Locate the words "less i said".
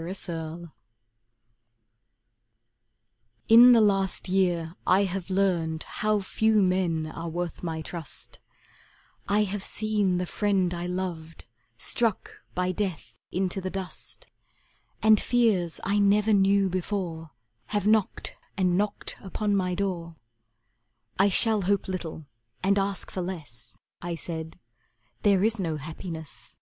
23.20-24.60